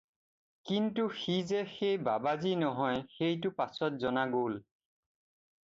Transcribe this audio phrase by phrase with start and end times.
[0.67, 4.53] কিন্তু সি যে সেই বাবাজী নহয় সেইটো পাচত জনা গ'ল।